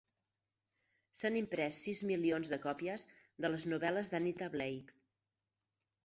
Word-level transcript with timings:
S'han 1.17 1.35
imprès 1.41 1.81
sis 1.87 1.99
milions 2.11 2.49
de 2.53 2.57
còpies 2.63 3.05
de 3.45 3.51
les 3.55 3.65
novel·les 3.73 4.09
d'"Anita 4.15 4.49
Blake". 4.55 4.97